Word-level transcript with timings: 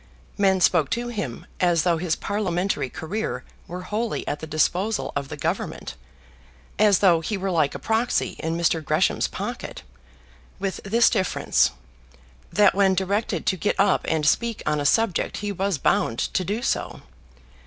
Men 0.35 0.59
spoke 0.61 0.89
to 0.97 1.09
him, 1.09 1.45
as 1.59 1.83
though 1.83 1.97
his 1.99 2.15
parliamentary 2.15 2.89
career 2.89 3.43
were 3.67 3.83
wholly 3.83 4.27
at 4.27 4.39
the 4.39 4.47
disposal 4.47 5.13
of 5.15 5.27
the 5.29 5.37
Government, 5.37 5.93
as 6.79 6.97
though 7.05 7.21
he 7.21 7.37
were 7.37 7.51
like 7.51 7.75
a 7.75 7.77
proxy 7.77 8.35
in 8.39 8.57
Mr. 8.57 8.83
Gresham's 8.83 9.27
pocket, 9.27 9.83
with 10.57 10.79
this 10.83 11.07
difference, 11.07 11.69
that 12.51 12.73
when 12.73 12.95
directed 12.95 13.45
to 13.45 13.55
get 13.55 13.79
up 13.79 14.03
and 14.09 14.25
speak 14.25 14.63
on 14.65 14.79
a 14.79 14.87
subject 14.87 15.37
he 15.37 15.51
was 15.51 15.77
bound 15.77 16.17
to 16.17 16.43
do 16.43 16.63
so. 16.63 17.03